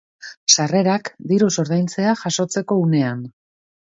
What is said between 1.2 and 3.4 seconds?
diruz ordaintzea jasotzeko unean.